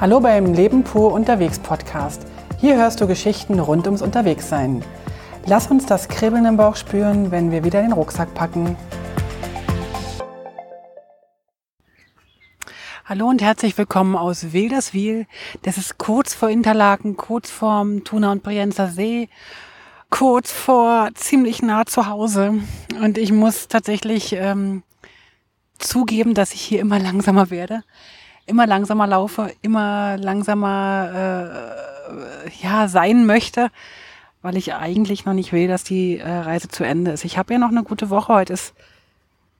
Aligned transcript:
Hallo 0.00 0.18
beim 0.18 0.54
Leben 0.54 0.82
pur 0.82 1.12
unterwegs 1.12 1.58
Podcast. 1.58 2.22
Hier 2.58 2.76
hörst 2.76 3.02
du 3.02 3.06
Geschichten 3.06 3.60
rund 3.60 3.84
ums 3.84 4.00
Unterwegssein. 4.00 4.82
Lass 5.44 5.66
uns 5.66 5.84
das 5.84 6.08
Kribbeln 6.08 6.46
im 6.46 6.56
Bauch 6.56 6.76
spüren, 6.76 7.30
wenn 7.30 7.50
wir 7.50 7.64
wieder 7.64 7.82
den 7.82 7.92
Rucksack 7.92 8.32
packen. 8.32 8.78
Hallo 13.04 13.28
und 13.28 13.42
herzlich 13.42 13.76
willkommen 13.76 14.16
aus 14.16 14.54
Wilderswil. 14.54 15.26
Das 15.64 15.76
ist 15.76 15.98
kurz 15.98 16.32
vor 16.32 16.48
Interlaken, 16.48 17.18
kurz 17.18 17.50
vorm 17.50 18.02
Tuna 18.02 18.32
und 18.32 18.42
Brienzer 18.42 18.88
See, 18.88 19.28
kurz 20.08 20.50
vor 20.50 21.10
ziemlich 21.12 21.60
nah 21.60 21.84
zu 21.84 22.06
Hause. 22.06 22.54
Und 23.02 23.18
ich 23.18 23.32
muss 23.32 23.68
tatsächlich 23.68 24.32
ähm, 24.32 24.82
zugeben, 25.78 26.32
dass 26.32 26.54
ich 26.54 26.62
hier 26.62 26.80
immer 26.80 26.98
langsamer 26.98 27.50
werde 27.50 27.82
immer 28.50 28.66
langsamer 28.66 29.06
laufe, 29.06 29.52
immer 29.62 30.18
langsamer 30.18 31.72
äh, 32.44 32.50
ja 32.62 32.88
sein 32.88 33.24
möchte, 33.24 33.70
weil 34.42 34.56
ich 34.56 34.74
eigentlich 34.74 35.24
noch 35.24 35.32
nicht 35.32 35.52
will, 35.52 35.68
dass 35.68 35.84
die 35.84 36.18
äh, 36.18 36.28
Reise 36.28 36.68
zu 36.68 36.84
Ende 36.84 37.12
ist. 37.12 37.24
Ich 37.24 37.38
habe 37.38 37.52
ja 37.52 37.58
noch 37.58 37.70
eine 37.70 37.84
gute 37.84 38.10
Woche. 38.10 38.34
Heute 38.34 38.52
ist 38.52 38.74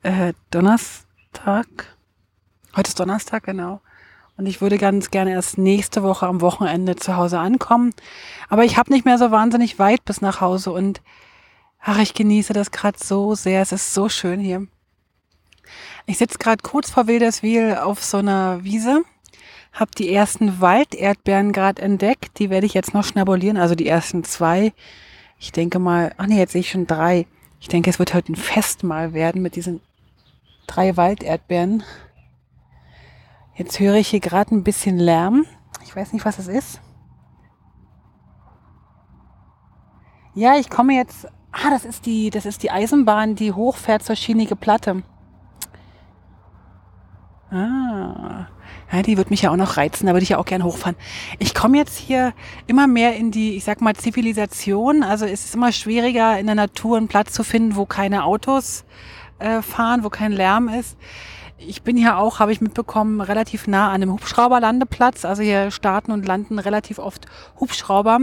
äh, 0.03 0.35
Donnerstag. 0.51 1.97
Heute 2.77 2.89
ist 2.89 3.01
Donnerstag, 3.01 3.45
genau. 3.45 3.81
Und 4.37 4.47
ich 4.47 4.61
würde 4.61 4.79
ganz 4.79 5.11
gerne 5.11 5.33
erst 5.33 5.59
nächste 5.59 6.03
Woche 6.03 6.27
am 6.27 6.41
Wochenende 6.41 6.97
zu 6.97 7.17
Hause 7.17 7.39
ankommen. 7.39 7.93
Aber 8.49 8.65
ich 8.65 8.77
habe 8.77 8.93
nicht 8.93 9.05
mehr 9.05 9.19
so 9.19 9.31
wahnsinnig 9.31 9.79
weit 9.79 10.05
bis 10.05 10.21
nach 10.21 10.41
Hause 10.41 10.73
und 10.73 11.03
ach, 11.81 11.99
ich 11.99 12.15
genieße 12.15 12.53
das 12.53 12.71
gerade 12.71 12.99
so 12.99 13.35
sehr. 13.35 13.63
Es 13.63 13.73
ist 13.73 13.95
so 13.95 14.09
schön 14.09 14.41
hier. 14.41 14.67
Ich 16.07 16.19
sitze 16.19 16.39
gerade 16.39 16.63
kurz 16.63 16.91
vor 16.91 17.07
Wilderswil 17.07 17.77
auf 17.77 18.03
so 18.03 18.19
einer 18.19 18.65
Wiese, 18.65 19.03
habe 19.73 19.91
die 19.97 20.13
ersten 20.13 20.61
Walderdbeeren 20.61 21.53
gerade 21.53 21.83
entdeckt. 21.83 22.39
Die 22.39 22.51
werde 22.51 22.67
ich 22.67 22.75
jetzt 22.75 22.95
noch 22.95 23.05
schnabulieren, 23.05 23.57
also 23.57 23.75
die 23.75 23.87
ersten 23.87 24.25
zwei. 24.25 24.73
Ich 25.39 25.53
denke 25.53 25.79
mal, 25.79 26.13
ach 26.19 26.27
nee, 26.27 26.39
jetzt 26.39 26.53
sehe 26.53 26.61
ich 26.61 26.71
schon 26.71 26.87
drei. 26.87 27.27
Ich 27.61 27.69
denke, 27.69 27.91
es 27.91 27.99
wird 27.99 28.15
heute 28.15 28.33
ein 28.33 28.37
Festmahl 28.37 29.13
werden 29.13 29.43
mit 29.43 29.57
diesen 29.57 29.81
drei 30.67 30.97
Walderdbeeren. 30.97 31.83
Jetzt 33.55 33.79
höre 33.79 33.97
ich 33.97 34.09
hier 34.09 34.21
gerade 34.21 34.55
ein 34.55 34.65
bisschen 34.65 34.99
Lärm. 34.99 35.45
Ich 35.85 35.95
weiß 35.95 36.13
nicht, 36.13 36.25
was 36.25 36.39
es 36.39 36.49
ist. 36.49 36.81
Ja, 40.35 40.57
ich 40.57 40.71
komme 40.71 40.95
jetzt. 40.95 41.27
Ah, 41.53 41.71
das 41.71 41.85
ist 41.85 42.07
die, 42.07 42.31
das 42.31 42.47
ist 42.47 42.63
die 42.63 42.71
Eisenbahn, 42.71 43.35
die 43.35 43.53
hochfährt 43.53 44.05
zur 44.05 44.15
Schienige 44.15 44.57
Platte. 44.57 45.03
Ah, 47.51 48.47
ja, 48.93 49.03
die 49.03 49.17
wird 49.17 49.31
mich 49.31 49.43
ja 49.43 49.51
auch 49.51 49.57
noch 49.57 49.77
reizen, 49.77 50.07
da 50.07 50.13
würde 50.13 50.23
ich 50.23 50.29
ja 50.29 50.39
auch 50.39 50.45
gern 50.45 50.63
hochfahren. 50.63 50.97
Ich 51.41 51.53
komme 51.53 51.79
jetzt 51.79 51.99
hier 51.99 52.33
immer 52.69 52.87
mehr 52.87 53.17
in 53.17 53.33
die, 53.33 53.57
ich 53.57 53.65
sag 53.65 53.81
mal, 53.81 53.97
Zivilisation. 53.97 55.03
Also 55.03 55.27
es 55.27 55.45
ist 55.45 55.55
immer 55.55 55.73
schwieriger, 55.73 56.39
in 56.39 56.47
der 56.47 56.55
Natur 56.55 56.97
einen 56.97 57.09
Platz 57.09 57.33
zu 57.33 57.43
finden, 57.43 57.75
wo 57.75 57.87
keine 57.87 58.25
Autos 58.25 58.85
äh, 59.41 59.63
fahren, 59.63 60.05
wo 60.05 60.11
kein 60.11 60.31
Lärm 60.31 60.69
ist. 60.69 60.97
Ich 61.59 61.83
bin 61.83 61.97
hier 61.97 62.19
auch, 62.19 62.39
habe 62.39 62.53
ich 62.53 62.61
mitbekommen, 62.61 63.21
relativ 63.21 63.67
nah 63.67 63.89
an 63.89 63.97
einem 63.97 64.13
Hubschrauberlandeplatz. 64.13 65.25
Also 65.25 65.43
hier 65.43 65.71
starten 65.73 66.13
und 66.13 66.25
landen 66.25 66.59
relativ 66.59 66.99
oft 66.99 67.27
Hubschrauber. 67.59 68.21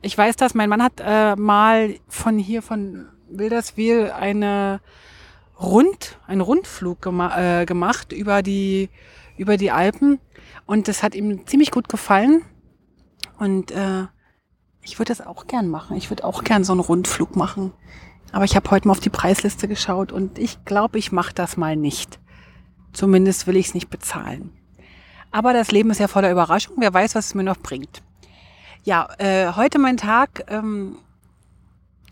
Ich 0.00 0.16
weiß 0.16 0.36
das, 0.36 0.54
mein 0.54 0.70
Mann 0.70 0.82
hat 0.82 0.94
äh, 1.04 1.36
mal 1.36 1.94
von 2.08 2.38
hier, 2.38 2.62
von 2.62 3.06
Wilderswil, 3.28 4.10
eine 4.10 4.80
Rund, 5.60 6.18
einen 6.26 6.40
Rundflug 6.40 7.02
gema 7.02 7.60
äh, 7.60 7.66
gemacht 7.66 8.12
über 8.12 8.42
die, 8.42 8.88
über 9.36 9.56
die 9.56 9.70
Alpen 9.70 10.18
und 10.66 10.88
das 10.88 11.02
hat 11.02 11.14
ihm 11.14 11.46
ziemlich 11.46 11.70
gut 11.70 11.88
gefallen 11.88 12.42
und 13.38 13.70
äh, 13.70 14.06
ich 14.82 14.98
würde 14.98 15.10
das 15.10 15.26
auch 15.26 15.46
gern 15.46 15.68
machen. 15.68 15.96
Ich 15.96 16.10
würde 16.10 16.24
auch 16.24 16.44
gern 16.44 16.64
so 16.64 16.72
einen 16.72 16.80
Rundflug 16.80 17.36
machen. 17.36 17.72
Aber 18.32 18.44
ich 18.44 18.56
habe 18.56 18.70
heute 18.70 18.86
mal 18.86 18.92
auf 18.92 19.00
die 19.00 19.10
Preisliste 19.10 19.68
geschaut 19.68 20.12
und 20.12 20.38
ich 20.38 20.64
glaube, 20.64 20.98
ich 20.98 21.12
mache 21.12 21.34
das 21.34 21.56
mal 21.56 21.76
nicht. 21.76 22.20
Zumindest 22.92 23.46
will 23.46 23.56
ich 23.56 23.68
es 23.68 23.74
nicht 23.74 23.90
bezahlen. 23.90 24.52
Aber 25.30 25.52
das 25.52 25.70
Leben 25.70 25.90
ist 25.90 26.00
ja 26.00 26.08
voller 26.08 26.30
Überraschung. 26.30 26.76
Wer 26.78 26.92
weiß, 26.92 27.14
was 27.14 27.26
es 27.26 27.34
mir 27.34 27.42
noch 27.44 27.58
bringt. 27.58 28.02
Ja, 28.82 29.08
äh, 29.18 29.52
heute 29.52 29.78
mein 29.78 29.96
Tag 29.96 30.44
ähm, 30.48 30.96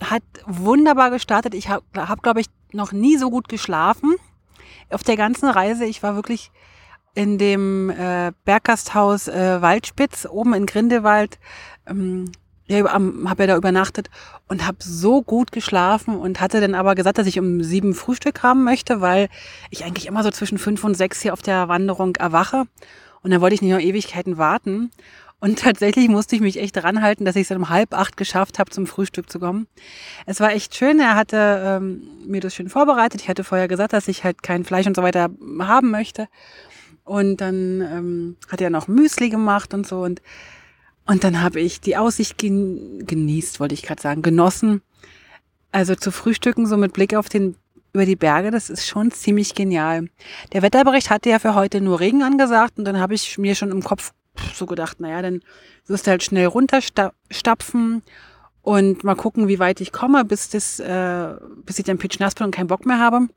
hat 0.01 0.23
wunderbar 0.47 1.11
gestartet. 1.11 1.55
Ich 1.55 1.69
habe, 1.69 1.85
hab, 1.97 2.23
glaube 2.23 2.41
ich, 2.41 2.47
noch 2.73 2.93
nie 2.93 3.17
so 3.17 3.31
gut 3.31 3.49
geschlafen. 3.49 4.15
Auf 4.91 5.03
der 5.03 5.17
ganzen 5.17 5.49
Reise, 5.49 5.85
ich 5.85 6.03
war 6.03 6.15
wirklich 6.15 6.51
in 7.15 7.39
dem 7.39 7.91
äh, 7.91 8.33
Berggasthaus 8.45 9.29
äh, 9.29 9.61
Waldspitz 9.61 10.27
oben 10.31 10.55
in 10.55 10.67
Grindelwald. 10.67 11.39
Ähm, 11.87 12.31
ja, 12.69 12.85
habe 12.93 13.43
ja 13.43 13.47
da 13.47 13.57
übernachtet 13.57 14.11
und 14.47 14.67
habe 14.67 14.77
so 14.81 15.23
gut 15.23 15.53
geschlafen 15.53 16.17
und 16.17 16.41
hatte 16.41 16.61
dann 16.61 16.75
aber 16.75 16.95
gesagt, 16.95 17.19
dass 17.19 17.27
ich 17.27 17.39
um 17.39 17.63
sieben 17.63 17.95
Frühstück 17.95 18.43
haben 18.43 18.63
möchte, 18.63 19.01
weil 19.01 19.31
ich 19.71 19.85
eigentlich 19.85 20.07
immer 20.07 20.23
so 20.23 20.31
zwischen 20.31 20.59
fünf 20.59 20.85
und 20.85 20.95
sechs 20.95 21.23
hier 21.23 21.33
auf 21.33 21.41
der 21.41 21.69
Wanderung 21.69 22.17
erwache. 22.17 22.65
Und 23.23 23.31
dann 23.31 23.41
wollte 23.41 23.55
ich 23.55 23.63
nicht 23.63 23.73
noch 23.73 23.81
Ewigkeiten 23.81 24.37
warten. 24.37 24.91
Und 25.41 25.61
tatsächlich 25.61 26.09
musste 26.09 26.35
ich 26.35 26.43
mich 26.43 26.59
echt 26.59 26.83
ranhalten, 26.83 27.25
dass 27.25 27.37
ich 27.37 27.49
es 27.49 27.57
um 27.57 27.69
halb 27.69 27.95
acht 27.95 28.17
geschafft 28.17 28.59
habe, 28.59 28.71
zum 28.71 28.87
Frühstück 28.87 29.31
zu 29.31 29.39
kommen. 29.39 29.69
Es 30.27 30.41
war 30.41 30.53
echt 30.53 30.75
schön. 30.75 30.99
Er 30.99 31.15
hatte 31.15 31.63
ähm, 31.65 32.03
mir 32.27 32.41
das 32.41 32.55
schön 32.55 32.69
vorbereitet. 32.69 33.21
Ich 33.21 33.29
hatte 33.29 33.45
vorher 33.45 33.69
gesagt, 33.69 33.93
dass 33.93 34.09
ich 34.09 34.25
halt 34.25 34.43
kein 34.43 34.65
Fleisch 34.65 34.87
und 34.87 34.97
so 34.97 35.03
weiter 35.03 35.31
haben 35.61 35.91
möchte. 35.91 36.27
Und 37.05 37.41
dann 37.41 37.81
ähm, 37.81 38.37
hat 38.51 38.61
er 38.61 38.71
noch 38.71 38.89
Müsli 38.89 39.31
gemacht 39.31 39.75
und 39.75 39.87
so. 39.87 40.01
Und, 40.01 40.21
und 41.07 41.23
dann 41.23 41.41
habe 41.41 41.61
ich 41.61 41.81
die 41.81 41.97
Aussicht 41.97 42.37
gen 42.37 43.07
genießt, 43.07 43.61
wollte 43.61 43.75
ich 43.75 43.83
gerade 43.83 44.03
sagen, 44.03 44.23
genossen. 44.23 44.83
Also 45.71 45.95
zu 45.95 46.11
frühstücken, 46.11 46.67
so 46.67 46.77
mit 46.77 46.93
Blick 46.93 47.15
auf 47.15 47.29
den 47.29 47.55
über 47.95 48.05
die 48.05 48.17
Berge, 48.17 48.51
das 48.51 48.69
ist 48.69 48.87
schon 48.87 49.11
ziemlich 49.11 49.55
genial. 49.55 50.09
Der 50.53 50.63
Wetterbericht 50.63 51.11
hatte 51.11 51.31
ja 51.31 51.39
für 51.39 51.55
heute 51.55 51.81
nur 51.81 52.01
Regen 52.01 52.23
angesagt 52.23 52.79
und 52.79 52.85
dann 52.85 53.01
habe 53.01 53.15
ich 53.15 53.39
mir 53.39 53.55
schon 53.55 53.71
im 53.71 53.83
Kopf 53.83 54.13
so 54.55 54.67
gedacht, 54.67 55.01
naja, 55.01 55.23
dann 55.23 55.43
wirst 55.87 56.07
du 56.07 56.11
halt 56.11 56.23
schnell 56.23 56.47
runterstapfen 56.47 58.03
und 58.63 59.05
mal 59.05 59.15
gucken, 59.15 59.49
wie 59.49 59.59
weit 59.59 59.81
ich 59.81 59.93
komme, 59.93 60.25
bis 60.25 60.51
das, 60.51 60.81
äh, 60.81 61.35
bis 61.65 61.79
ich 61.79 61.85
dann 61.85 61.99
pitch 61.99 62.19
bin 62.19 62.29
und 62.45 62.55
keinen 62.55 62.67
Bock 62.67 62.87
mehr 62.87 62.99
habe. 62.99 63.29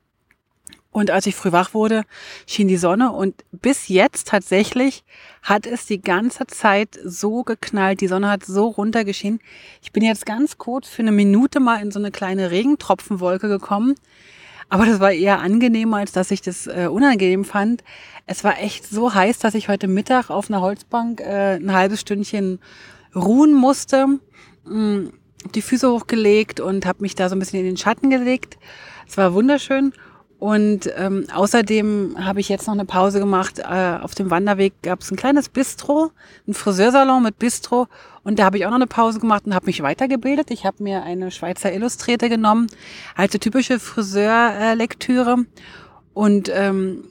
Und 0.92 1.10
als 1.10 1.26
ich 1.26 1.34
früh 1.34 1.52
wach 1.52 1.72
wurde, 1.72 2.02
schien 2.46 2.68
die 2.68 2.76
Sonne 2.76 3.12
und 3.12 3.44
bis 3.50 3.88
jetzt 3.88 4.28
tatsächlich 4.28 5.04
hat 5.42 5.66
es 5.66 5.86
die 5.86 6.02
ganze 6.02 6.46
Zeit 6.46 6.98
so 7.02 7.44
geknallt. 7.44 8.02
Die 8.02 8.08
Sonne 8.08 8.28
hat 8.28 8.44
so 8.44 8.66
runtergeschienen. 8.66 9.40
Ich 9.80 9.92
bin 9.92 10.02
jetzt 10.02 10.26
ganz 10.26 10.58
kurz 10.58 10.88
für 10.88 11.00
eine 11.00 11.12
Minute 11.12 11.60
mal 11.60 11.80
in 11.80 11.90
so 11.90 11.98
eine 11.98 12.10
kleine 12.10 12.50
Regentropfenwolke 12.50 13.48
gekommen. 13.48 13.94
Aber 14.68 14.86
das 14.86 15.00
war 15.00 15.12
eher 15.12 15.40
angenehm, 15.40 15.94
als 15.94 16.12
dass 16.12 16.30
ich 16.30 16.42
das 16.42 16.66
äh, 16.66 16.88
unangenehm 16.90 17.44
fand. 17.44 17.84
Es 18.26 18.44
war 18.44 18.58
echt 18.60 18.86
so 18.86 19.14
heiß, 19.14 19.38
dass 19.38 19.54
ich 19.54 19.68
heute 19.68 19.88
Mittag 19.88 20.30
auf 20.30 20.48
einer 20.50 20.60
Holzbank 20.60 21.20
äh, 21.20 21.56
ein 21.56 21.72
halbes 21.72 22.00
Stündchen 22.00 22.60
ruhen 23.14 23.54
musste. 23.54 24.06
Mm, 24.64 25.08
die 25.54 25.62
Füße 25.62 25.90
hochgelegt 25.90 26.60
und 26.60 26.86
habe 26.86 27.02
mich 27.02 27.14
da 27.14 27.28
so 27.28 27.34
ein 27.34 27.38
bisschen 27.38 27.60
in 27.60 27.66
den 27.66 27.76
Schatten 27.76 28.10
gelegt. 28.10 28.58
Es 29.08 29.16
war 29.16 29.34
wunderschön. 29.34 29.92
Und 30.42 30.92
ähm, 30.96 31.28
außerdem 31.32 32.16
habe 32.18 32.40
ich 32.40 32.48
jetzt 32.48 32.66
noch 32.66 32.74
eine 32.74 32.84
Pause 32.84 33.20
gemacht. 33.20 33.60
Äh, 33.60 33.98
auf 34.02 34.16
dem 34.16 34.28
Wanderweg 34.32 34.72
gab 34.82 35.00
es 35.00 35.12
ein 35.12 35.16
kleines 35.16 35.48
Bistro, 35.48 36.10
ein 36.48 36.54
Friseursalon 36.54 37.22
mit 37.22 37.38
Bistro. 37.38 37.86
Und 38.24 38.40
da 38.40 38.46
habe 38.46 38.58
ich 38.58 38.66
auch 38.66 38.70
noch 38.70 38.76
eine 38.78 38.88
Pause 38.88 39.20
gemacht 39.20 39.46
und 39.46 39.54
habe 39.54 39.66
mich 39.66 39.84
weitergebildet. 39.84 40.50
Ich 40.50 40.66
habe 40.66 40.82
mir 40.82 41.04
eine 41.04 41.30
Schweizer 41.30 41.72
Illustrete 41.72 42.28
genommen, 42.28 42.66
also 43.14 43.38
typische 43.38 43.78
Friseurlektüre. 43.78 45.46
Und 46.12 46.50
ähm, 46.52 47.04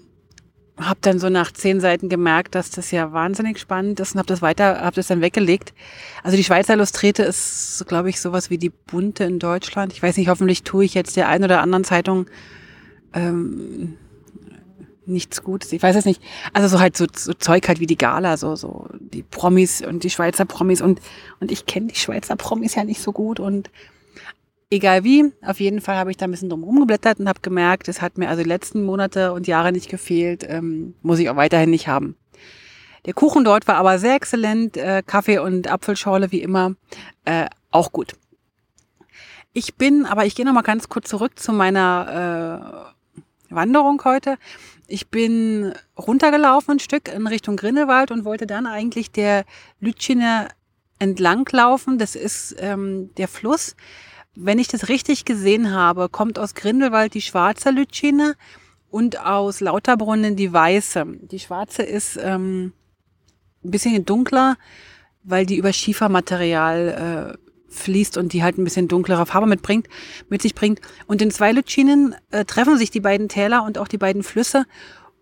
habe 0.78 1.00
dann 1.00 1.18
so 1.18 1.30
nach 1.30 1.54
zehn 1.54 1.80
Seiten 1.80 2.10
gemerkt, 2.10 2.54
dass 2.54 2.70
das 2.70 2.92
ja 2.92 3.14
wahnsinnig 3.14 3.60
spannend 3.60 4.02
ist 4.02 4.14
und 4.14 4.20
habe 4.20 4.28
das 4.28 4.42
weiter, 4.42 4.82
habe 4.82 4.98
das 4.98 5.08
dann 5.08 5.22
weggelegt. 5.22 5.74
Also 6.22 6.36
die 6.36 6.44
Schweizer 6.44 6.74
Illustrete 6.74 7.24
ist, 7.24 7.86
glaube 7.88 8.10
ich, 8.10 8.20
sowas 8.20 8.50
wie 8.50 8.58
die 8.58 8.72
Bunte 8.72 9.24
in 9.24 9.40
Deutschland. 9.40 9.94
Ich 9.94 10.04
weiß 10.04 10.18
nicht, 10.18 10.28
hoffentlich 10.28 10.64
tue 10.64 10.84
ich 10.84 10.96
jetzt 10.96 11.16
der 11.16 11.30
einen 11.30 11.46
oder 11.46 11.62
anderen 11.62 11.86
Zeitung 11.86 12.26
ähm, 13.14 13.98
nichts 15.06 15.44
Gutes. 15.44 15.72
Ich 15.72 15.84
weiß 15.84 15.96
es 15.96 16.06
nicht. 16.06 16.22
Also 16.54 16.68
so 16.68 16.80
halt 16.80 16.96
so, 16.96 17.06
so 17.16 17.34
Zeug 17.34 17.68
halt 17.68 17.80
wie 17.80 17.88
die 17.88 17.98
Gala, 17.98 18.38
so 18.38 18.56
so 18.56 18.88
die 19.00 19.24
Promis 19.24 19.82
und 19.82 20.04
die 20.04 20.10
Schweizer 20.10 20.46
Promis 20.46 20.82
und 20.82 21.02
und 21.40 21.52
ich 21.52 21.66
kenne 21.66 21.88
die 21.88 21.96
Schweizer 21.96 22.36
Promis 22.36 22.76
ja 22.76 22.84
nicht 22.84 23.02
so 23.02 23.12
gut 23.12 23.40
und 23.40 23.70
egal 24.72 25.04
wie, 25.04 25.32
auf 25.46 25.60
jeden 25.60 25.82
Fall 25.82 25.98
habe 25.98 26.12
ich 26.12 26.18
da 26.18 26.26
ein 26.26 26.32
bisschen 26.32 26.50
drum 26.50 26.64
rumgeblättert 26.64 27.20
und 27.20 27.28
habe 27.28 27.42
gemerkt, 27.42 27.88
es 27.88 28.02
hat 28.02 28.18
mir 28.18 28.30
also 28.30 28.42
die 28.42 28.50
letzten 28.50 28.84
Monate 28.84 29.34
und 29.34 29.48
Jahre 29.48 29.72
nicht 29.72 29.90
gefehlt, 29.90 30.46
ähm, 30.48 30.96
muss 31.02 31.20
ich 31.20 31.30
auch 31.30 31.36
weiterhin 31.36 31.70
nicht 31.70 31.88
haben. 31.88 32.16
Der 33.06 33.14
Kuchen 33.14 33.44
dort 33.44 33.68
war 33.68 33.76
aber 33.76 34.00
sehr 34.00 34.16
exzellent, 34.16 34.78
äh, 34.78 35.04
Kaffee 35.06 35.40
und 35.40 35.70
Apfelschorle 35.70 36.32
wie 36.32 36.42
immer, 36.42 36.76
äh, 37.26 37.48
auch 37.72 37.92
gut. 37.92 38.14
Ich 39.54 39.76
bin, 39.76 40.06
aber 40.06 40.26
ich 40.26 40.36
gehe 40.36 40.46
noch 40.46 40.54
mal 40.54 40.62
ganz 40.62 40.88
kurz 40.88 41.10
zurück 41.10 41.38
zu 41.38 41.52
meiner 41.52 42.86
äh, 42.88 42.91
Wanderung 43.52 44.02
heute. 44.06 44.38
ich 44.88 45.08
bin 45.08 45.74
runtergelaufen 45.98 46.74
ein 46.74 46.80
Stück 46.80 47.08
in 47.14 47.28
Richtung 47.28 47.56
Grindelwald 47.56 48.12
und 48.12 48.26
wollte 48.26 48.48
dann 48.48 48.66
eigentlich 48.66 49.12
der 49.12 49.46
Lütschine 49.80 50.50
entlanglaufen. 51.00 51.98
Das 51.98 52.16
ist 52.16 52.56
ähm, 52.60 53.10
der 53.16 53.28
Fluss. 53.28 53.76
Wenn 54.36 54.60
ich 54.60 54.68
das 54.68 54.88
richtig 54.88 55.26
gesehen 55.26 55.74
habe, 55.74 56.10
kommt 56.10 56.40
aus 56.40 56.56
Grindelwald 56.56 57.14
die 57.14 57.22
schwarze 57.22 57.72
Lütschine 57.72 58.36
und 58.90 59.20
aus 59.20 59.60
Lauterbrunnen 59.62 60.36
die 60.36 60.52
weiße. 60.52 61.06
Die 61.22 61.40
schwarze 61.40 61.84
ist 61.84 62.18
ähm, 62.22 62.74
ein 63.64 63.72
bisschen 63.72 64.06
dunkler, 64.06 64.58
weil 65.24 65.46
die 65.46 65.58
über 65.58 65.74
Schiefermaterial 65.74 67.38
äh, 67.38 67.51
fließt 67.72 68.18
und 68.18 68.34
die 68.34 68.44
halt 68.44 68.58
ein 68.58 68.64
bisschen 68.64 68.88
dunklere 68.88 69.26
Farbe 69.26 69.48
mitbringt, 69.48 69.88
mit 70.30 70.42
sich 70.42 70.54
bringt. 70.54 70.82
Und 71.08 71.22
in 71.22 71.32
zwei 71.32 71.52
Lütschinen 71.52 72.16
äh, 72.30 72.46
treffen 72.46 72.78
sich 72.78 72.92
die 72.92 73.00
beiden 73.00 73.30
Täler 73.30 73.64
und 73.64 73.78
auch 73.78 73.88
die 73.88 73.98
beiden 73.98 74.24
Flüsse. 74.24 74.66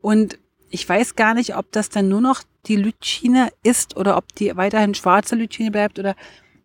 Und 0.02 0.38
ich 0.70 0.88
weiß 0.88 1.16
gar 1.16 1.34
nicht, 1.34 1.56
ob 1.56 1.72
das 1.72 1.90
dann 1.90 2.10
nur 2.10 2.22
noch 2.22 2.44
die 2.66 2.76
Lütschine 2.76 3.50
ist 3.64 3.98
oder 3.98 4.18
ob 4.18 4.36
die 4.36 4.56
weiterhin 4.56 4.94
schwarze 4.94 5.36
Lütschine 5.36 5.72
bleibt 5.72 6.00
oder 6.00 6.16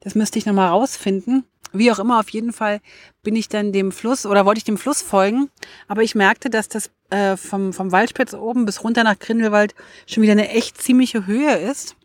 das 0.01 0.15
müsste 0.15 0.39
ich 0.39 0.47
nochmal 0.47 0.69
rausfinden. 0.69 1.45
Wie 1.73 1.91
auch 1.91 1.99
immer, 1.99 2.21
auf 2.21 2.29
jeden 2.29 2.53
Fall 2.53 2.81
bin 3.23 3.35
ich 3.35 3.49
dann 3.49 3.73
dem 3.73 3.91
Fluss 3.91 4.27
oder 4.27 4.47
wollte 4.47 4.59
ich 4.59 4.65
dem 4.65 4.79
Fluss 4.79 5.03
folgen. 5.03 5.51
Aber 5.89 6.03
ich 6.03 6.15
merkte, 6.15 6.49
dass 6.49 6.69
das 6.69 6.91
äh, 7.11 7.37
vom, 7.37 7.73
vom 7.73 7.91
Waldspitz 7.91 8.33
oben 8.35 8.65
bis 8.65 8.85
runter 8.85 9.03
nach 9.03 9.19
Grindelwald 9.19 9.75
schon 10.07 10.23
wieder 10.23 10.33
eine 10.33 10.51
echt 10.51 10.81
ziemliche 10.81 11.27
Höhe 11.27 11.57
ist. 11.57 11.97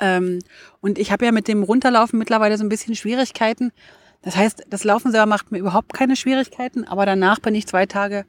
Ähm, 0.00 0.40
und 0.80 0.98
ich 0.98 1.12
habe 1.12 1.24
ja 1.24 1.32
mit 1.32 1.48
dem 1.48 1.62
Runterlaufen 1.62 2.18
mittlerweile 2.18 2.56
so 2.58 2.64
ein 2.64 2.68
bisschen 2.68 2.94
Schwierigkeiten. 2.96 3.72
Das 4.22 4.36
heißt, 4.36 4.64
das 4.68 4.84
Laufen 4.84 5.12
selber 5.12 5.26
macht 5.26 5.52
mir 5.52 5.58
überhaupt 5.58 5.92
keine 5.92 6.16
Schwierigkeiten, 6.16 6.84
aber 6.84 7.06
danach 7.06 7.38
bin 7.38 7.54
ich 7.54 7.66
zwei 7.66 7.86
Tage, 7.86 8.26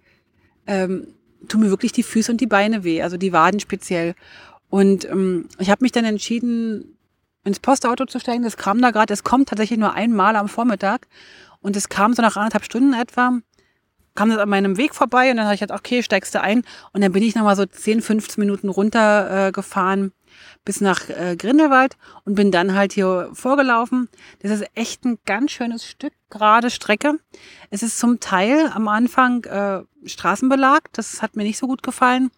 ähm, 0.68 1.08
tun 1.48 1.62
mir 1.62 1.70
wirklich 1.70 1.92
die 1.92 2.04
Füße 2.04 2.32
und 2.32 2.40
die 2.40 2.48
Beine 2.48 2.84
weh, 2.84 3.02
also 3.02 3.18
die 3.18 3.34
Waden 3.34 3.60
speziell. 3.60 4.16
Und 4.70 5.06
ähm, 5.06 5.48
ich 5.60 5.70
habe 5.70 5.84
mich 5.84 5.92
dann 5.92 6.06
entschieden, 6.06 6.98
ins 7.44 7.60
Postauto 7.60 8.06
zu 8.06 8.20
steigen. 8.20 8.44
Das 8.44 8.58
kam 8.58 8.82
da 8.82 8.92
gerade, 8.92 9.14
es 9.14 9.24
kommt 9.24 9.50
tatsächlich 9.50 9.80
nur 9.80 9.94
einmal 9.94 10.36
am 10.36 10.48
Vormittag. 10.48 11.08
Und 11.60 11.76
es 11.76 11.90
kam 11.90 12.14
so 12.14 12.22
nach 12.22 12.38
anderthalb 12.38 12.64
Stunden 12.64 12.94
etwa, 12.94 13.40
kam 14.16 14.30
das 14.30 14.40
an 14.40 14.50
meinem 14.50 14.78
Weg 14.78 14.96
vorbei 14.96 15.32
und 15.32 15.38
dann 15.38 15.46
habe 15.46 15.56
ich 15.56 15.62
gedacht, 15.62 15.80
okay, 15.80 16.04
steigst 16.04 16.34
du 16.36 16.42
ein. 16.42 16.64
Und 16.92 17.02
dann 17.02 17.12
bin 17.12 17.24
ich 17.24 17.36
nochmal 17.36 17.56
so 17.56 17.66
10, 17.66 18.02
15 18.02 18.42
Minuten 18.42 18.70
runter 18.70 19.48
äh, 19.48 19.52
bis 20.66 20.82
nach 20.82 21.10
äh, 21.10 21.36
Grindelwald 21.38 21.98
und 22.26 22.36
bin 22.36 22.52
dann 22.52 22.74
halt 22.74 22.94
hier 22.94 23.30
vorgelaufen. 23.34 24.10
Das 24.42 24.52
ist 24.52 24.66
echt 24.76 25.06
ein 25.06 25.20
ganz 25.26 25.52
schönes 25.52 25.86
Stück, 25.86 26.14
gerade 26.30 26.70
Strecke. 26.70 27.20
Es 27.70 27.84
ist 27.84 28.00
zum 28.00 28.20
Teil 28.20 28.72
am 28.74 28.88
Anfang 28.88 29.44
äh, 29.46 29.84
Straßenbelag, 30.06 30.82
das 30.94 31.22
hat 31.22 31.36
mir 31.36 31.44
nicht 31.44 31.58
so 31.58 31.68
gut 31.68 31.84
gefallen. 31.84 32.32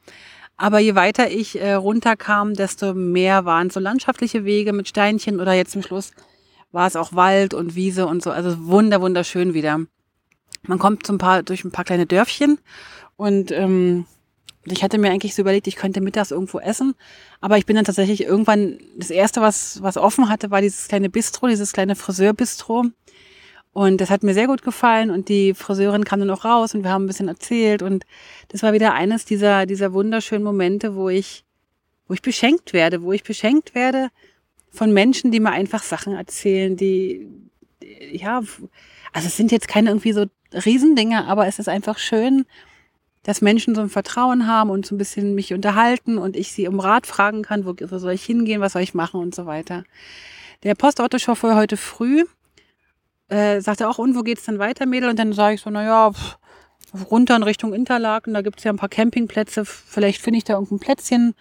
Aber 0.56 0.80
je 0.80 0.96
weiter 0.96 1.32
ich 1.32 1.60
äh, 1.60 1.74
runterkam, 1.74 2.54
desto 2.54 2.94
mehr 2.94 3.46
waren 3.46 3.70
so 3.70 3.80
landschaftliche 3.80 4.46
Wege 4.46 4.72
mit 4.72 4.88
Steinchen 4.88 5.40
oder 5.40 5.54
jetzt 5.54 5.72
zum 5.72 5.82
Schluss 5.82 6.12
war 6.74 6.88
es 6.88 6.96
auch 6.96 7.14
Wald 7.14 7.54
und 7.54 7.76
Wiese 7.76 8.06
und 8.08 8.22
so. 8.22 8.32
Also 8.32 8.66
wunder, 8.66 9.00
wunderschön 9.00 9.54
wieder. 9.54 9.80
Man 10.64 10.80
kommt 10.80 11.08
ein 11.10 11.18
paar, 11.18 11.44
durch 11.44 11.64
ein 11.64 11.72
paar 11.72 11.86
kleine 11.86 12.06
Dörfchen 12.06 12.60
und 13.16 13.52
ähm, 13.52 14.06
ich 14.66 14.84
hatte 14.84 14.98
mir 14.98 15.12
eigentlich 15.12 15.36
so 15.36 15.42
überlegt, 15.42 15.68
ich 15.68 15.76
könnte 15.76 16.02
mittags 16.02 16.32
irgendwo 16.32 16.60
essen, 16.60 16.96
aber 17.42 17.58
ich 17.58 17.66
bin 17.66 17.76
dann 17.76 17.86
tatsächlich 17.86 18.24
irgendwann, 18.24 18.80
das 18.98 19.10
erste, 19.10 19.42
was, 19.42 19.82
was 19.82 19.98
offen 19.98 20.30
hatte, 20.30 20.52
war 20.52 20.62
dieses 20.62 20.88
kleine 20.88 21.10
Bistro, 21.10 21.48
dieses 21.48 21.74
kleine 21.74 21.96
Friseurbistro. 21.96 22.86
Und 23.74 24.02
das 24.02 24.12
hat 24.12 24.22
mir 24.22 24.36
sehr 24.36 24.48
gut 24.48 24.62
gefallen 24.62 25.10
und 25.10 25.30
die 25.30 25.56
Friseurin 25.56 26.06
kam 26.06 26.20
dann 26.20 26.30
auch 26.30 26.46
raus 26.46 26.76
und 26.76 26.84
wir 26.84 26.92
haben 26.92 27.06
ein 27.06 27.08
bisschen 27.08 27.28
erzählt 27.28 27.82
und 27.82 28.06
das 28.50 28.62
war 28.62 28.72
wieder 28.72 28.94
eines 28.94 29.26
dieser, 29.26 29.66
dieser 29.66 29.94
wunderschönen 29.94 30.44
Momente, 30.44 30.96
wo 30.96 31.10
ich, 31.10 31.44
wo 32.08 32.14
ich 32.14 32.22
beschenkt 32.22 32.72
werde, 32.74 33.02
wo 33.02 33.14
ich 33.14 33.24
beschenkt 33.24 33.74
werde 33.74 34.10
von 34.70 34.94
Menschen, 34.94 35.32
die 35.32 35.40
mir 35.40 35.52
einfach 35.52 35.82
Sachen 35.82 36.16
erzählen, 36.16 36.78
die, 36.78 37.28
ja, 38.12 38.44
also 39.12 39.28
es 39.28 39.38
sind 39.38 39.52
jetzt 39.52 39.68
keine 39.68 39.90
irgendwie 39.90 40.14
so 40.14 40.26
Riesendinge, 40.54 41.26
aber 41.26 41.48
es 41.48 41.58
ist 41.58 41.68
einfach 41.68 41.98
schön, 41.98 42.46
dass 43.24 43.42
Menschen 43.42 43.74
so 43.74 43.82
ein 43.82 43.90
Vertrauen 43.90 44.48
haben 44.48 44.70
und 44.70 44.86
so 44.86 44.96
ein 44.96 44.98
bisschen 44.98 45.34
mich 45.34 45.54
unterhalten 45.54 46.18
und 46.18 46.36
ich 46.36 46.52
sie 46.52 46.68
um 46.68 46.80
Rat 46.80 47.08
fragen 47.08 47.42
kann, 47.42 47.66
wo, 47.66 47.74
soll 47.98 48.14
ich 48.14 48.24
hingehen, 48.24 48.62
was 48.62 48.74
soll 48.74 48.82
ich 48.82 48.94
machen 48.94 49.20
und 49.20 49.34
so 49.34 49.46
weiter. 49.46 49.84
Der 50.64 50.76
Postautochauffeur 50.76 51.56
heute 51.56 51.78
früh 51.78 52.26
äh, 53.30 53.62
sagte 53.62 53.88
auch, 53.88 53.98
und 53.98 54.16
wo 54.16 54.22
geht's 54.22 54.44
dann 54.44 54.60
weiter, 54.60 54.86
Mädel? 54.86 55.10
Und 55.10 55.20
dann 55.20 55.34
sage 55.34 55.56
ich 55.56 55.62
so, 55.62 55.70
naja, 55.70 56.12
pff, 56.12 56.38
runter 57.10 57.36
in 57.36 57.44
Richtung 57.44 57.74
Interlaken, 57.74 58.34
da 58.34 58.42
gibt's 58.42 58.64
ja 58.64 58.72
ein 58.72 58.78
paar 58.78 58.90
Campingplätze, 58.90 59.66
vielleicht 59.66 60.22
finde 60.22 60.38
ich 60.38 60.44
da 60.44 60.54
irgendein 60.54 60.80
Plätzchen. 60.80 61.34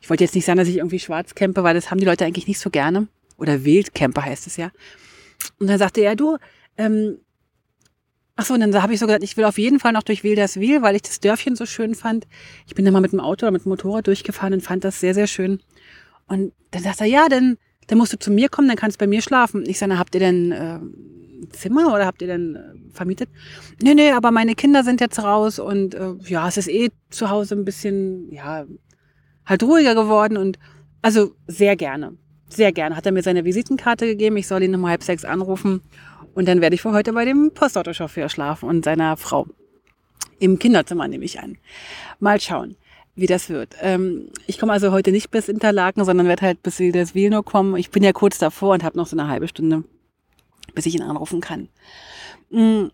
Ich 0.00 0.08
wollte 0.08 0.24
jetzt 0.24 0.34
nicht 0.34 0.44
sagen, 0.44 0.58
dass 0.58 0.68
ich 0.68 0.78
irgendwie 0.78 1.00
schwarz 1.00 1.34
campe, 1.34 1.62
weil 1.64 1.74
das 1.74 1.90
haben 1.90 1.98
die 1.98 2.06
Leute 2.06 2.24
eigentlich 2.24 2.46
nicht 2.46 2.60
so 2.60 2.70
gerne. 2.70 3.08
Oder 3.38 3.64
Wildcamper 3.64 4.24
heißt 4.24 4.46
es 4.46 4.56
ja. 4.56 4.70
Und 5.58 5.66
dann 5.66 5.78
sagte 5.78 6.00
er, 6.00 6.16
du, 6.16 6.38
ähm, 6.78 7.18
Ach 8.38 8.44
so, 8.44 8.52
und 8.52 8.60
dann 8.60 8.82
habe 8.82 8.92
ich 8.92 9.00
so 9.00 9.06
gesagt, 9.06 9.24
ich 9.24 9.38
will 9.38 9.44
auf 9.44 9.56
jeden 9.56 9.80
Fall 9.80 9.92
noch 9.92 10.02
durch 10.02 10.22
Wilderswil, 10.22 10.82
weil 10.82 10.94
ich 10.94 11.02
das 11.02 11.20
Dörfchen 11.20 11.56
so 11.56 11.64
schön 11.64 11.94
fand. 11.94 12.26
Ich 12.66 12.74
bin 12.74 12.84
da 12.84 12.90
mal 12.90 13.00
mit 13.00 13.12
dem 13.12 13.20
Auto 13.20 13.46
oder 13.46 13.50
mit 13.50 13.64
dem 13.64 13.70
Motorrad 13.70 14.06
durchgefahren 14.06 14.52
und 14.52 14.60
fand 14.60 14.84
das 14.84 15.00
sehr, 15.00 15.14
sehr 15.14 15.26
schön. 15.26 15.60
Und 16.28 16.52
dann 16.70 16.82
sagt 16.82 17.00
er, 17.00 17.06
ja, 17.06 17.28
dann, 17.30 17.56
dann 17.86 17.96
musst 17.96 18.12
du 18.12 18.18
zu 18.18 18.30
mir 18.30 18.50
kommen, 18.50 18.68
dann 18.68 18.76
kannst 18.76 19.00
du 19.00 19.04
bei 19.04 19.06
mir 19.06 19.22
schlafen. 19.22 19.64
Ich 19.66 19.78
sage, 19.78 19.98
habt 19.98 20.14
ihr 20.14 20.20
denn 20.20 20.52
äh, 20.52 20.80
Zimmer 21.50 21.94
oder 21.94 22.04
habt 22.04 22.20
ihr 22.20 22.28
denn 22.28 22.56
äh, 22.56 22.92
vermietet? 22.92 23.30
Nee, 23.80 23.94
nee, 23.94 24.10
aber 24.10 24.30
meine 24.30 24.54
Kinder 24.54 24.84
sind 24.84 25.00
jetzt 25.00 25.18
raus 25.22 25.58
und 25.58 25.94
äh, 25.94 26.12
ja, 26.26 26.46
es 26.46 26.58
ist 26.58 26.68
eh 26.68 26.90
zu 27.08 27.30
Hause 27.30 27.54
ein 27.54 27.64
bisschen, 27.64 28.30
ja, 28.30 28.66
halt 29.46 29.62
ruhiger 29.62 29.94
geworden 29.94 30.36
und 30.36 30.58
also 31.00 31.34
sehr 31.46 31.74
gerne. 31.76 32.18
Sehr 32.48 32.72
gerne. 32.72 32.96
Hat 32.96 33.06
er 33.06 33.12
mir 33.12 33.22
seine 33.22 33.44
Visitenkarte 33.44 34.06
gegeben, 34.06 34.36
ich 34.36 34.46
soll 34.46 34.62
ihn 34.62 34.74
um 34.74 34.86
halb 34.86 35.02
sechs 35.02 35.24
anrufen 35.24 35.80
und 36.36 36.46
dann 36.46 36.60
werde 36.60 36.74
ich 36.74 36.82
für 36.82 36.92
heute 36.92 37.14
bei 37.14 37.24
dem 37.24 37.50
Postautochauffeur 37.52 38.28
schlafen 38.28 38.68
und 38.68 38.84
seiner 38.84 39.16
Frau. 39.16 39.46
Im 40.38 40.58
Kinderzimmer 40.58 41.08
nehme 41.08 41.24
ich 41.24 41.40
an. 41.40 41.56
Mal 42.20 42.38
schauen, 42.42 42.76
wie 43.14 43.26
das 43.26 43.48
wird. 43.48 43.74
Ähm, 43.80 44.28
ich 44.46 44.58
komme 44.58 44.74
also 44.74 44.92
heute 44.92 45.12
nicht 45.12 45.30
bis 45.30 45.48
Interlaken, 45.48 46.04
sondern 46.04 46.28
werde 46.28 46.44
halt 46.44 46.62
bis 46.62 46.76
das 46.92 47.14
Vilno 47.14 47.42
kommen. 47.42 47.74
Ich 47.76 47.90
bin 47.90 48.02
ja 48.02 48.12
kurz 48.12 48.36
davor 48.36 48.74
und 48.74 48.84
habe 48.84 48.98
noch 48.98 49.06
so 49.06 49.16
eine 49.16 49.28
halbe 49.28 49.48
Stunde, 49.48 49.84
bis 50.74 50.84
ich 50.84 50.94
ihn 50.94 51.02
anrufen 51.02 51.40
kann. 51.40 51.70
Mm, 52.50 52.88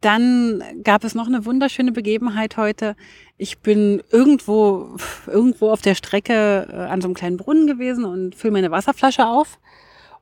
dann 0.00 0.64
gab 0.82 1.04
es 1.04 1.14
noch 1.14 1.28
eine 1.28 1.44
wunderschöne 1.44 1.92
Begebenheit 1.92 2.56
heute. 2.56 2.96
Ich 3.38 3.60
bin 3.60 4.02
irgendwo, 4.10 4.96
irgendwo 5.28 5.70
auf 5.70 5.82
der 5.82 5.94
Strecke 5.94 6.66
äh, 6.68 6.74
an 6.74 7.00
so 7.00 7.06
einem 7.06 7.14
kleinen 7.14 7.36
Brunnen 7.36 7.68
gewesen 7.68 8.04
und 8.04 8.34
fülle 8.34 8.54
meine 8.54 8.72
Wasserflasche 8.72 9.24
auf 9.24 9.60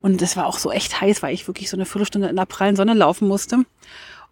und 0.00 0.22
es 0.22 0.36
war 0.36 0.46
auch 0.46 0.58
so 0.58 0.70
echt 0.70 1.00
heiß, 1.00 1.22
weil 1.22 1.34
ich 1.34 1.46
wirklich 1.46 1.70
so 1.70 1.76
eine 1.76 1.86
Viertelstunde 1.86 2.28
in 2.28 2.36
der 2.36 2.46
prallen 2.46 2.76
Sonne 2.76 2.94
laufen 2.94 3.28
musste. 3.28 3.64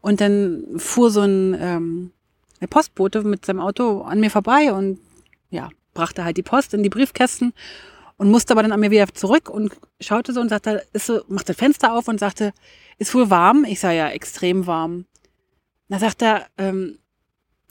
Und 0.01 0.21
dann 0.21 0.65
fuhr 0.77 1.11
so 1.11 1.23
ein 1.23 1.57
ähm, 1.61 2.13
der 2.61 2.67
Postbote 2.67 3.23
mit 3.23 3.45
seinem 3.45 3.61
Auto 3.61 4.03
an 4.03 4.21
mir 4.21 4.31
vorbei 4.31 4.73
und 4.73 4.99
ja, 5.51 5.69
brachte 5.95 6.25
halt 6.25 6.37
die 6.37 6.43
Post 6.43 6.75
in 6.75 6.83
die 6.83 6.89
Briefkästen 6.89 7.53
und 8.17 8.31
musste 8.31 8.53
aber 8.53 8.63
dann 8.63 8.73
an 8.73 8.81
mir 8.81 8.91
wieder 8.91 9.13
zurück 9.15 9.49
und 9.49 9.73
schaute 10.01 10.33
so 10.33 10.41
und 10.41 10.49
sagte, 10.49 10.85
ist 10.93 11.07
so, 11.07 11.23
machte 11.29 11.55
Fenster 11.55 11.93
auf 11.93 12.09
und 12.09 12.19
sagte, 12.19 12.53
ist 12.99 13.15
wohl 13.15 13.31
warm? 13.31 13.65
Ich 13.65 13.81
sah 13.81 13.93
ja 13.93 14.09
extrem 14.09 14.67
warm. 14.67 15.07
Da 15.89 15.99
sagt 15.99 16.23
er, 16.23 16.47
ähm, 16.59 16.99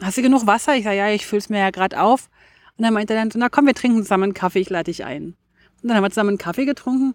hast 0.02 0.18
du 0.18 0.22
genug 0.22 0.48
Wasser? 0.48 0.76
Ich 0.76 0.86
sage, 0.86 0.98
ja, 0.98 1.10
ich 1.10 1.26
füll's 1.26 1.50
mir 1.50 1.60
ja 1.60 1.70
gerade 1.70 2.02
auf. 2.02 2.30
Und 2.78 2.84
dann 2.84 2.94
meinte 2.94 3.14
er 3.14 3.20
dann 3.20 3.32
so, 3.32 3.40
na 3.40 3.50
komm, 3.50 3.66
wir 3.66 3.76
trinken 3.76 4.02
zusammen 4.04 4.26
einen 4.26 4.34
Kaffee, 4.34 4.60
ich 4.60 4.70
lade 4.70 4.86
dich 4.86 5.04
ein. 5.04 5.36
Und 5.82 5.90
dann 5.90 5.98
haben 5.98 6.04
wir 6.04 6.10
zusammen 6.10 6.30
einen 6.30 6.38
Kaffee 6.38 6.66
getrunken. 6.66 7.14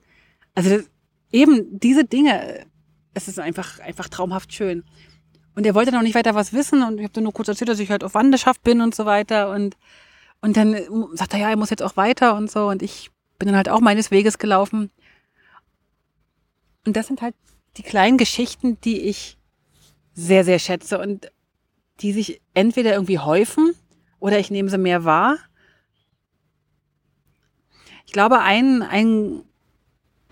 Also 0.55 0.71
das, 0.71 0.91
eben 1.31 1.79
diese 1.79 2.05
Dinge, 2.05 2.67
es 3.15 3.29
ist 3.29 3.39
einfach, 3.39 3.81
einfach 3.81 4.09
traumhaft 4.09 4.53
schön. 4.53 4.85
Und 5.55 5.67
er 5.67 5.75
wollte 5.75 5.93
noch 5.93 6.03
nicht 6.03 6.15
weiter 6.15 6.35
was 6.35 6.53
wissen 6.53 6.83
und 6.83 6.99
ich 6.99 7.05
habe 7.05 7.13
dann 7.13 7.25
nur 7.25 7.33
kurz 7.33 7.49
erzählt, 7.49 7.69
dass 7.69 7.79
ich 7.79 7.91
halt 7.91 8.05
auf 8.05 8.15
Wanderschaft 8.15 8.63
bin 8.63 8.81
und 8.81 8.95
so 8.95 9.05
weiter 9.05 9.51
und 9.51 9.77
und 10.45 10.57
dann 10.57 10.77
sagt 11.13 11.35
er, 11.35 11.39
ja, 11.39 11.51
er 11.51 11.57
muss 11.57 11.71
jetzt 11.71 11.85
auch 11.85 11.97
weiter 11.97 12.35
und 12.35 12.51
so 12.51 12.69
und 12.69 12.83
ich 12.83 13.11
bin 13.39 13.47
dann 13.47 13.57
halt 13.57 13.69
auch 13.69 13.81
meines 13.81 14.11
Weges 14.11 14.39
gelaufen. 14.39 14.91
Und 16.85 16.97
das 16.97 17.07
sind 17.07 17.23
halt 17.23 17.37
die 17.77 17.85
kleinen 17.85 18.19
Geschichten, 18.19 18.81
die 18.81 19.03
ich 19.03 19.39
sehr, 20.15 20.45
sehr 20.45 20.59
schätze 20.59 20.99
und 20.99 21.31
die 22.01 22.13
sich 22.13 22.43
entweder 22.55 22.93
irgendwie 22.93 23.21
häufen 23.21 23.75
oder 24.19 24.41
ich 24.41 24.51
nehme 24.51 24.69
sie 24.69 24.79
mehr 24.79 25.05
wahr. 25.05 25.39
Ich 28.05 28.13
glaube, 28.13 28.41
ein, 28.41 28.83
ein 28.83 29.45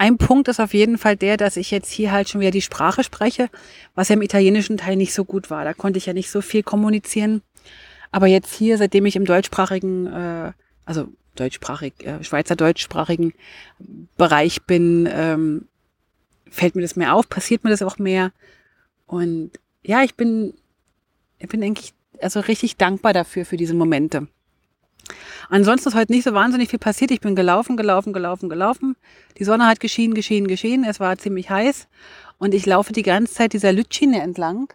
ein 0.00 0.16
Punkt 0.16 0.48
ist 0.48 0.60
auf 0.60 0.72
jeden 0.72 0.96
Fall 0.96 1.14
der, 1.14 1.36
dass 1.36 1.58
ich 1.58 1.70
jetzt 1.70 1.90
hier 1.90 2.10
halt 2.10 2.30
schon 2.30 2.40
wieder 2.40 2.50
die 2.50 2.62
Sprache 2.62 3.04
spreche, 3.04 3.50
was 3.94 4.08
ja 4.08 4.14
im 4.14 4.22
italienischen 4.22 4.78
Teil 4.78 4.96
nicht 4.96 5.12
so 5.12 5.26
gut 5.26 5.50
war. 5.50 5.62
Da 5.62 5.74
konnte 5.74 5.98
ich 5.98 6.06
ja 6.06 6.14
nicht 6.14 6.30
so 6.30 6.40
viel 6.40 6.62
kommunizieren. 6.62 7.42
Aber 8.10 8.26
jetzt 8.26 8.54
hier, 8.54 8.78
seitdem 8.78 9.04
ich 9.04 9.14
im 9.14 9.26
deutschsprachigen, 9.26 10.06
äh, 10.06 10.52
also 10.86 11.08
deutschsprachig, 11.34 11.92
äh, 11.98 12.24
Schweizer 12.24 12.56
deutschsprachigen 12.56 13.34
Bereich 14.16 14.62
bin, 14.62 15.06
ähm, 15.12 15.66
fällt 16.48 16.76
mir 16.76 16.82
das 16.82 16.96
mehr 16.96 17.14
auf, 17.14 17.28
passiert 17.28 17.62
mir 17.62 17.70
das 17.70 17.82
auch 17.82 17.98
mehr. 17.98 18.32
Und 19.06 19.50
ja, 19.82 20.02
ich 20.02 20.14
bin, 20.14 20.54
ich 21.38 21.48
bin 21.48 21.62
eigentlich 21.62 21.92
also 22.22 22.40
richtig 22.40 22.78
dankbar 22.78 23.12
dafür, 23.12 23.44
für 23.44 23.58
diese 23.58 23.74
Momente. 23.74 24.28
Ansonsten 25.50 25.88
ist 25.88 25.96
heute 25.96 26.12
nicht 26.12 26.22
so 26.22 26.32
wahnsinnig 26.32 26.70
viel 26.70 26.78
passiert. 26.78 27.10
Ich 27.10 27.20
bin 27.20 27.34
gelaufen, 27.34 27.76
gelaufen, 27.76 28.12
gelaufen, 28.12 28.48
gelaufen. 28.48 28.96
Die 29.36 29.44
Sonne 29.44 29.66
hat 29.66 29.80
geschienen, 29.80 30.14
geschienen, 30.14 30.46
geschienen. 30.46 30.84
Es 30.84 31.00
war 31.00 31.18
ziemlich 31.18 31.50
heiß. 31.50 31.88
Und 32.38 32.54
ich 32.54 32.66
laufe 32.66 32.92
die 32.92 33.02
ganze 33.02 33.34
Zeit 33.34 33.52
dieser 33.52 33.72
Lütschine 33.72 34.22
entlang. 34.22 34.72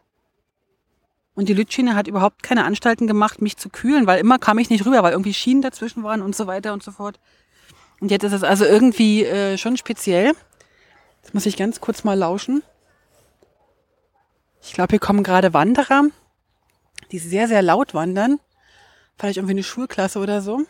Und 1.34 1.48
die 1.48 1.54
Lütschine 1.54 1.96
hat 1.96 2.08
überhaupt 2.08 2.44
keine 2.44 2.66
Anstalten 2.66 3.08
gemacht, 3.08 3.42
mich 3.42 3.56
zu 3.56 3.70
kühlen, 3.70 4.06
weil 4.06 4.20
immer 4.20 4.38
kam 4.38 4.58
ich 4.58 4.70
nicht 4.70 4.86
rüber, 4.86 5.02
weil 5.02 5.14
irgendwie 5.14 5.34
Schienen 5.34 5.62
dazwischen 5.62 6.04
waren 6.04 6.22
und 6.22 6.36
so 6.36 6.46
weiter 6.46 6.74
und 6.74 6.84
so 6.84 6.92
fort. 6.92 7.20
Und 8.02 8.12
jetzt 8.12 8.24
ist 8.24 8.34
es 8.34 8.44
also 8.44 8.66
irgendwie 8.66 9.24
äh, 9.24 9.58
schon 9.58 9.78
speziell. 9.78 10.34
Jetzt 11.24 11.34
muss 11.34 11.46
ich 11.46 11.56
ganz 11.56 11.80
kurz 11.80 12.04
mal 12.04 12.18
lauschen. 12.18 12.64
Ich 14.62 14.74
glaube, 14.74 14.92
hier 14.92 15.00
kommen 15.00 15.24
gerade 15.24 15.54
Wanderer, 15.54 16.04
die 17.12 17.20
sehr, 17.20 17.48
sehr 17.48 17.62
laut 17.62 17.94
wandern. 17.94 18.40
Vielleicht 19.18 19.38
irgendwie 19.38 19.54
eine 19.54 19.64
Schulklasse 19.64 20.20
oder 20.20 20.42
so. 20.42 20.66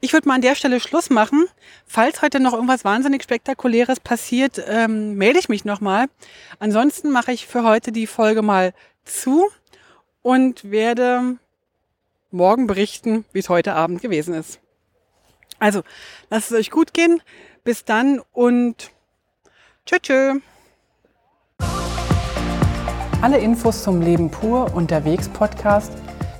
Ich 0.00 0.12
würde 0.12 0.28
mal 0.28 0.34
an 0.34 0.42
der 0.42 0.54
Stelle 0.54 0.80
Schluss 0.80 1.08
machen. 1.08 1.46
Falls 1.86 2.20
heute 2.20 2.38
noch 2.38 2.52
irgendwas 2.52 2.84
wahnsinnig 2.84 3.22
Spektakuläres 3.22 4.00
passiert, 4.00 4.62
ähm, 4.66 5.14
melde 5.14 5.38
ich 5.38 5.48
mich 5.48 5.64
nochmal. 5.64 6.08
Ansonsten 6.58 7.10
mache 7.10 7.32
ich 7.32 7.46
für 7.46 7.64
heute 7.64 7.90
die 7.90 8.06
Folge 8.06 8.42
mal 8.42 8.74
zu 9.04 9.48
und 10.22 10.70
werde 10.70 11.36
morgen 12.30 12.66
berichten, 12.66 13.24
wie 13.32 13.38
es 13.38 13.48
heute 13.48 13.74
Abend 13.74 14.02
gewesen 14.02 14.34
ist. 14.34 14.60
Also, 15.58 15.82
lasst 16.28 16.50
es 16.50 16.58
euch 16.58 16.70
gut 16.70 16.92
gehen. 16.92 17.22
Bis 17.64 17.86
dann 17.86 18.20
und 18.32 18.90
tschö 19.86 19.98
tschö. 20.00 20.40
Alle 23.22 23.38
Infos 23.38 23.82
zum 23.82 24.02
Leben 24.02 24.30
pur 24.30 24.74
unterwegs 24.74 25.30
Podcast 25.30 25.92